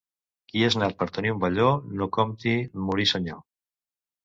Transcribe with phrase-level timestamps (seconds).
[0.51, 1.67] Qui és nat per tenir un velló,
[2.01, 2.57] no compti
[2.89, 3.47] morir senyor.